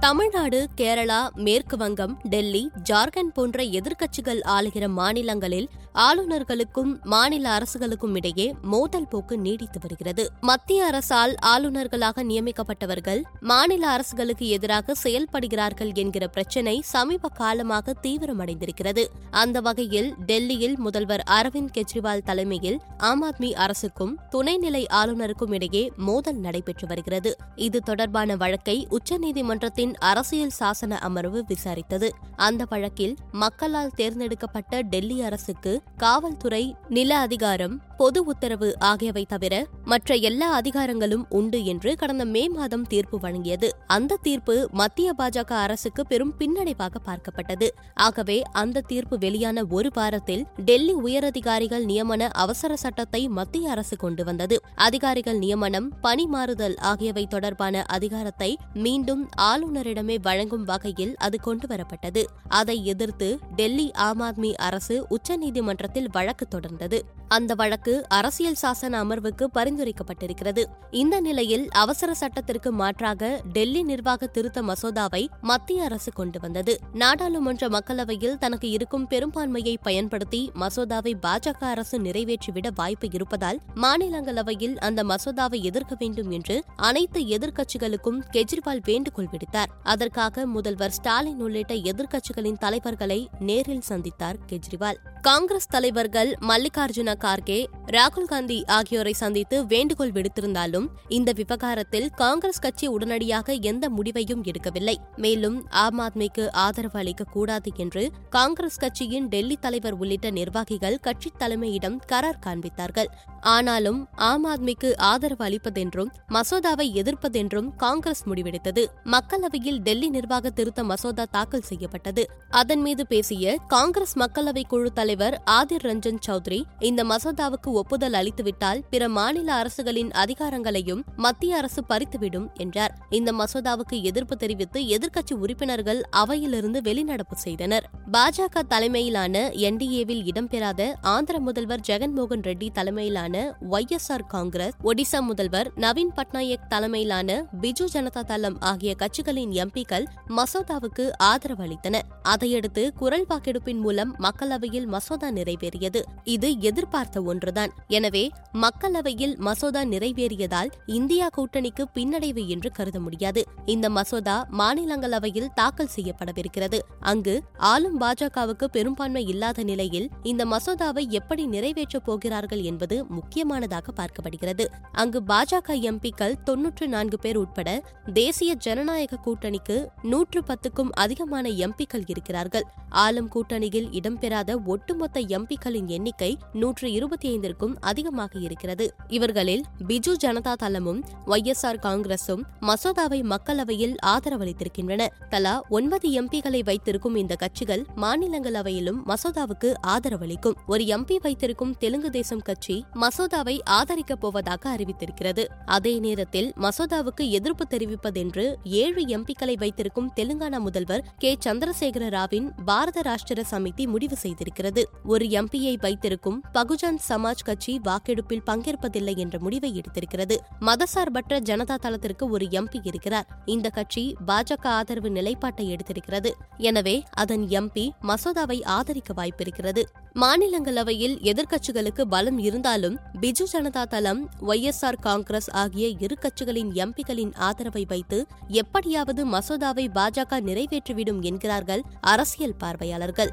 Tamil Nadu 0.00 0.68
Kerala 0.76 1.28
மேற்கு 1.34 1.76
வங்கம் 1.76 2.16
டெல்லி 2.22 2.70
ஜார்க்கண்ட் 2.90 3.32
போன்ற 3.34 3.62
எதிர்க்கட்சிகள் 3.62 4.40
ஆளுகிற 4.44 4.88
மாநிலங்களில் 4.88 5.68
ஆளுநர்களுக்கும் 5.94 7.02
மாநில 7.02 7.58
அரசுகளுக்கும் 7.58 8.14
இடையே 8.14 8.54
மோதல் 8.62 9.08
போக்கு 9.08 9.38
நீடித்து 9.38 9.78
வருகிறது. 9.80 10.30
மத்திய 10.40 10.84
அரசால் 10.84 11.34
ஆளுநர்களாக 11.46 12.22
நியமிக்கப்பட்டவர்கள் 12.22 13.22
மாநில 13.40 13.88
அரசுகளுக்கு 13.88 14.48
எதிராக 14.48 14.94
செயல்படுகிறார்கள் 15.02 15.94
என்கிற 15.94 16.28
பிரச்சினை 16.28 16.80
சமீப 16.84 17.28
காலமாக 17.28 17.94
தீவிரமடைந்திருக்கிறது. 18.02 19.04
அந்த 19.30 19.60
வகையில் 19.60 20.14
டெல்லியில் 20.26 20.78
முதல்வர் 20.78 21.24
அரவிந்த் 21.30 21.70
கெஜ்ரிவால் 21.74 22.24
தலைமையில் 22.24 22.80
ஆம் 22.98 23.32
ஆத்மி 23.32 23.52
அரசுக்கும் 23.52 24.18
துணைநிலை 24.30 24.84
ஆளுநருக்கும் 24.92 25.52
இடையே 25.52 25.92
மோதல் 25.96 26.36
நடைபெற்று 26.36 26.86
வருகிறது. 26.86 27.36
இது 27.56 27.80
தொடர்பான 27.80 28.36
வழக்கை 28.36 28.88
உச்சநீதிமன்றத்தின் 28.90 29.88
அரசியல் 30.00 30.56
சாசன 30.60 30.98
அமர்வு 30.98 31.44
விசாரித்தது. 31.48 32.10
அந்த 32.36 32.66
வழக்கில் 32.68 33.16
மக்களால் 33.32 33.94
தேர்ந்தெடுக்கப்பட்ட 33.94 34.82
டெல்லி 34.82 35.22
அரசுக்கு 35.22 35.82
காவல்துறை 35.96 36.74
நில 36.88 37.18
அதிகாரம் 37.18 37.80
பொது 37.96 38.24
உத்தரவு 38.24 38.76
ஆகியவை 38.78 39.24
தவிர 39.28 39.66
மற்ற 39.84 40.14
எல்லா 40.14 40.60
அதிகாரங்களும் 40.60 41.24
உண்டு 41.28 41.64
என்று 41.64 41.96
கடந்த 41.96 42.24
மே 42.24 42.48
மாதம் 42.48 42.86
தீர்ப்பு 42.86 43.18
வழங்கியது. 43.18 43.70
அந்த 43.86 44.18
தீர்ப்பு 44.22 44.68
மத்திய 44.72 45.14
பாஜக 45.18 45.50
அரசுக்கு 45.50 46.06
பெரும் 46.06 46.34
பின்னடைவாக 46.38 46.94
பார்க்கப்பட்டது. 47.06 47.68
ஆகவே 47.94 48.42
அந்த 48.52 48.80
தீர்ப்பு 48.80 49.18
வெளியான 49.18 49.64
ஒரு 49.64 49.90
வாரத்தில் 49.94 50.46
டெல்லி 50.56 50.92
உயரதிகாரிகள் 50.92 51.84
நியமன 51.84 52.28
அவசர 52.32 52.76
சட்டத்தை 52.76 53.28
மத்திய 53.28 53.70
அரசு 53.70 53.96
கொண்டு 53.96 54.24
வந்தது. 54.24 54.60
அதிகாரிகள் 54.74 55.38
நியமனம் 55.38 55.92
பணி 56.00 56.26
மாறுதல் 56.26 56.76
ஆகியவை 56.76 57.26
தொடர்பான 57.26 57.82
அதிகாரத்தை 57.82 58.56
மீண்டும் 58.74 59.28
ஆளுநர் 59.36 59.79
ஆளுநரிடமே 59.80 60.18
வழங்கும் 60.22 60.64
வகையில் 60.64 61.16
அது 61.16 61.38
கொண்டுவரப்பட்டது. 61.44 62.24
அதை 62.48 62.84
எதிர்த்து 62.84 63.38
டெல்லி 63.56 63.92
ஆம் 63.92 64.20
ஆத்மி 64.20 64.52
அரசு 64.52 65.06
உச்சநீதிமன்றத்தில் 65.10 66.06
வழக்கு 66.12 66.46
தொடர்ந்தது. 66.50 67.00
அந்த 67.28 67.54
வழக்கு 67.54 68.08
அரசியல் 68.08 68.56
சாசன 68.62 69.04
அமர்வுக்கு 69.04 69.46
பரிந்துரைக்கப்பட்டிருக்கிறது. 69.54 70.64
இந்த 70.90 71.20
நிலையில் 71.20 71.68
அவசர 71.70 72.14
சட்டத்திற்கு 72.14 72.72
மாற்றாக 72.72 73.40
டெல்லி 73.52 73.82
நிர்வாக 73.82 74.26
திருத்த 74.26 74.62
மசோதாவை 74.62 75.26
மத்திய 75.40 75.84
அரசு 75.84 76.12
கொண்டு 76.12 76.40
வந்தது. 76.40 76.78
நாடாளுமன்ற 76.92 77.68
மக்களவையில் 77.68 78.38
தனக்கு 78.38 78.70
இருக்கும் 78.70 79.06
பெரும்பான்மையை 79.06 79.76
பயன்படுத்தி 79.82 80.50
மசோதாவை 80.60 81.14
பாஜக 81.22 81.64
அரசு 81.64 81.98
நிறைவேற்றிவிட 81.98 82.68
வாய்ப்பு 82.74 83.08
இருப்பதால் 83.12 83.60
மாநிலங்களவையில் 83.74 84.76
அந்த 84.76 85.04
மசோதாவை 85.04 85.62
எதிர்க்க 85.62 85.96
வேண்டும் 85.98 86.30
என்று 86.30 86.64
அனைத்து 86.76 87.20
எதிர்க்கட்சிகளுக்கும் 87.20 88.20
கெஜ்ரிவால் 88.32 88.80
வேண்டுகோள் 88.84 89.28
விடுத்தார். 89.30 89.69
அதற்காக 89.82 90.46
முதல்வர் 90.46 90.90
ஸ்டாலின் 90.90 91.40
உள்ளிட்ட 91.40 91.74
எதிர்க்கட்சிகளின் 91.74 92.58
தலைவர்களை 92.58 93.28
நேரில் 93.38 93.82
சந்தித்தார் 93.88 94.38
கெஜ்ரிவால். 94.48 94.98
காங்கிரஸ் 95.22 95.68
தலைவர்கள் 95.68 96.36
மல்லிகார்ஜுன 96.40 97.14
கார்கே 97.20 97.66
ராகுல் 97.86 98.24
காந்தி 98.24 98.64
ஆகியோரை 98.66 99.12
சந்தித்து 99.12 99.66
வேண்டுகோள் 99.66 100.12
விடுத்திருந்தாலும் 100.12 100.86
இந்த 101.08 101.32
விவகாரத்தில் 101.32 102.10
காங்கிரஸ் 102.10 102.58
கட்சி 102.58 102.86
உடனடியாக 102.86 103.52
எந்த 103.52 103.90
முடிவையும் 103.90 104.44
எடுக்கவில்லை. 104.44 104.94
மேலும் 105.16 105.66
ஆம் 105.70 105.98
ஆத்மிக்கு 105.98 106.52
ஆதரவு 106.52 106.98
அளிக்கக்கூடாது 106.98 107.70
என்று 107.76 108.10
காங்கிரஸ் 108.30 108.78
கட்சியின் 108.78 109.28
டெல்லி 109.28 109.56
தலைவர் 109.56 109.92
உள்ளிட்ட 109.92 110.30
நிர்வாகிகள் 110.30 110.98
கட்சி 110.98 111.30
தலைமையிடம் 111.38 111.98
கரார் 112.12 112.40
காண்பித்தார்கள். 112.46 113.10
ஆனாலும் 113.40 114.08
ஆம் 114.14 114.46
ஆத்மிக்கு 114.46 114.96
ஆதரவு 114.96 115.44
அளிப்பதென்றும் 115.44 116.08
மசோதாவை 116.28 116.92
எதிர்ப்பதென்றும் 116.92 117.76
காங்கிரஸ் 117.76 118.28
முடிவெடுத்தது. 118.28 118.86
மக்களவையில் 119.04 119.78
டெல்லி 119.78 120.08
நிர்வாக 120.08 120.50
திருத்த 120.50 120.84
மசோதா 120.84 121.24
தாக்கல் 121.30 121.60
செய்யப்பட்டது. 121.60 122.30
அதன் 122.50 122.80
மீது 122.80 123.06
பேசிய 123.06 123.56
காங்கிரஸ் 123.68 124.18
மக்களவை 124.18 124.62
குழு 124.68 124.92
தலைவர் 124.92 125.42
ஆதிர் 125.50 125.82
ரஞ்சன் 125.82 126.18
சௌத்ரி 126.28 126.62
இந்த 126.78 127.04
மசோதாவுக்கு 127.04 127.66
ஒப்புதல் 127.66 128.12
அளித்துவிட்டால் 128.12 128.82
பிற 128.90 129.08
மாநில 129.08 129.52
அரசுகளின் 129.52 130.08
அதிகாரங்களையும் 130.08 131.02
மத்திய 131.16 131.56
அரசு 131.56 131.84
பறித்துவிடும் 131.88 132.52
என்றார். 132.54 132.94
இந்த 133.10 133.32
மசோதாவுக்கு 133.32 134.02
எதிர்ப்பு 134.02 134.36
தெரிவித்து 134.36 134.80
எதிர்க்கட்சி 134.80 135.32
உறுப்பினர்கள் 135.32 136.02
அவையிலிருந்து 136.16 136.80
வெளிநடப்பு 136.80 137.34
செய்தனர். 137.34 137.90
பாஜக 138.12 138.62
தலைமையிலான 138.68 139.50
என்டிஏவில் 139.54 140.24
இடம்பெறாத 140.24 140.94
ஆந்திர 141.02 141.40
முதல்வர் 141.40 141.80
ஜெகன்மோகன் 141.88 142.42
ரெட்டி 142.42 142.68
தலைமையிலான 142.72 143.29
தலைமையிலான 143.30 143.56
ஒய்எஸ்ஆர் 143.70 144.24
காங்கிரஸ் 144.26 144.76
ஒடிசா 144.82 145.20
முதல்வர் 145.20 145.68
நவீன் 145.76 146.12
பட்நாயக் 146.16 146.66
தலைமையிலான 146.68 147.48
பிஜு 147.60 147.84
ஜனதா 147.92 148.22
தளம் 148.22 148.56
ஆகிய 148.60 148.94
கட்சிகளின் 148.98 149.52
எம்பிக்கள் 149.62 150.04
மசோதாவுக்கு 150.28 151.10
ஆதரவு 151.16 151.64
அளித்தன. 151.64 152.00
அதையடுத்து 152.22 152.92
குரல் 152.94 153.26
வாக்கெடுப்பின் 153.28 153.78
மூலம் 153.78 154.16
மக்களவையில் 154.18 154.86
மசோதா 154.86 155.30
நிறைவேறியது. 155.30 156.02
இது 156.24 156.60
எதிர்பார்த்த 156.60 157.22
ஒன்றுதான். 157.22 157.72
எனவே 157.88 158.30
மக்களவையில் 158.52 159.36
மசோதா 159.36 159.84
நிறைவேறியதால் 159.84 160.70
இந்தியா 160.86 161.28
கூட்டணிக்கு 161.36 161.84
பின்னடைவு 161.94 162.46
என்று 162.46 162.72
கருத 162.72 163.00
முடியாது. 163.00 163.44
இந்த 163.66 163.90
மசோதா 163.90 164.46
மாநிலங்களவையில் 164.58 165.48
தாக்கல் 165.54 165.94
செய்யப்படவிருக்கிறது. 165.96 166.78
அங்கு 167.00 167.42
ஆளும் 167.56 168.00
பாஜகவுக்கு 168.00 168.64
பெரும்பான்மை 168.64 169.26
இல்லாத 169.26 169.62
நிலையில் 169.62 170.10
இந்த 170.22 170.44
மசோதாவை 170.44 171.08
எப்படி 171.08 171.46
நிறைவேற்றப் 171.46 172.04
போகிறார்கள் 172.04 172.62
என்பது 172.62 173.18
முக்கியமானதாக 173.20 173.92
பார்க்கப்படுகிறது. 173.98 174.64
அங்கு 175.02 175.20
பாஜக 175.26 175.76
எம்பிக்கள் 175.88 176.36
தொன்னூற்று 176.44 176.88
நான்கு 176.88 177.18
பேர் 177.18 177.36
உட்பட 177.36 177.68
தேசிய 178.12 178.50
ஜனநாயக 178.66 179.18
கூட்டணிக்கு 179.26 179.76
நூற்று 180.02 180.40
பத்துக்கும் 180.40 180.92
அதிகமான 181.04 181.48
எம்பிக்கள் 181.64 182.06
இருக்கிறார்கள். 182.06 182.66
ஆளும் 183.04 183.30
கூட்டணியில் 183.34 183.88
இடம்பெறாத 183.98 184.56
ஒட்டுமொத்த 184.64 185.20
எம்பிக்களின் 185.34 185.90
எண்ணிக்கை 185.96 186.30
நூற்று 186.52 186.86
இருபத்தி 186.92 187.26
ஐந்திற்கும் 187.36 187.74
அதிகமாக 187.80 188.38
இருக்கிறது. 188.38 188.86
இவர்களில் 189.08 189.64
பிஜு 189.88 190.14
ஜனதா 190.24 190.54
தளமும் 190.62 191.00
ஒய் 191.26 191.48
எஸ் 191.52 191.64
ஆர் 191.66 191.80
காங்கிரசும் 191.86 192.42
மசோதாவை 192.60 193.20
மக்களவையில் 193.32 193.94
ஆதரவளித்திருக்கின்றன. 194.06 195.02
தலா 195.28 195.54
ஒன்பது 195.68 196.08
எம்பிகளை 196.22 196.60
வைத்திருக்கும் 196.64 197.16
இந்த 197.16 197.34
கட்சிகள் 197.34 197.84
மாநிலங்களவையிலும் 197.96 199.00
மசோதாவுக்கு 199.06 199.70
ஆதரவளிக்கும். 199.86 200.58
ஒரு 200.66 200.84
எம்பி 200.84 201.16
வைத்திருக்கும் 201.22 201.74
தெலுங்கு 201.78 202.10
தேசம் 202.10 202.44
கட்சி 202.48 202.76
மசோதாவை 203.10 203.58
ஆதரிக்கப் 203.70 204.20
போவதாக 204.20 204.76
அறிவித்திருக்கிறது. 204.76 205.44
அதே 205.64 205.98
நேரத்தில் 205.98 206.52
மசோதாவுக்கு 206.56 207.28
எதிர்ப்பு 207.28 207.66
தெரிவிப்பதென்று 207.70 208.56
ஏழு 208.64 209.04
எம்பிக்களை 209.04 209.56
வைத்திருக்கும் 209.56 210.12
தெலுங்கானா 210.16 210.58
முதல்வர் 210.58 211.04
கே. 211.18 211.38
சந்திரசேகர 211.44 212.08
ராவின் 212.08 212.52
பாரத 212.64 213.00
ராஷ்டிர 213.00 213.42
சமிதி 213.50 213.86
முடிவு 213.86 214.16
செய்திருக்கிறது. 214.22 214.82
ஒரு 215.04 215.24
எம்பியை 215.24 215.74
வைத்திருக்கும் 215.80 216.42
பகுஜன் 216.54 216.98
சமாஜ் 217.08 217.44
கட்சி 217.44 217.80
வாக்கெடுப்பில் 217.82 218.42
பங்கேற்பதில்லை 218.46 219.16
என்ற 219.16 219.38
முடிவை 219.40 219.80
எடுத்திருக்கிறது. 219.80 220.36
மதசார்பற்ற 220.60 221.40
ஜனதா 221.42 221.74
தளத்திற்கு 221.74 222.30
ஒரு 222.30 222.46
எம்பி 222.50 222.80
இருக்கிறார். 222.82 223.26
இந்த 223.44 223.68
கட்சி 223.68 224.16
பாஜக 224.26 224.62
ஆதரவு 224.62 225.10
நிலைப்பாட்டை 225.10 225.76
எடுத்திருக்கிறது. 225.76 226.30
எனவே 226.56 227.02
அதன் 227.10 227.46
எம்பி 227.46 227.90
மசோதாவை 228.02 228.64
ஆதரிக்க 228.64 229.14
வாய்ப்பிருக்கிறது. 229.14 229.82
மாநிலங்களவையில் 230.14 231.14
எதிர்க்கட்சிகளுக்கு 231.22 232.02
பலம் 232.02 232.38
இருந்தாலும் 232.38 232.96
பிஜு 233.20 233.44
ஜனதா 233.52 233.82
தளம் 233.84 234.28
ஒய் 234.40 234.62
எஸ் 234.62 234.84
ஆர் 234.84 234.96
காங்கிரஸ் 234.96 235.50
ஆகிய 235.50 235.88
இரு 235.98 236.16
கட்சிகளின் 236.20 236.72
எம்பிகளின் 236.74 237.32
ஆதரவை 237.34 237.84
வைத்து 237.88 238.26
எப்படியாவது 238.48 239.26
மசோதாவை 239.26 239.86
பாஜக 239.94 240.40
நிறைவேற்றிவிடும் 240.40 241.20
என்கிறார்கள் 241.20 241.82
அரசியல் 242.00 242.54
பார்வையாளர்கள். 242.58 243.32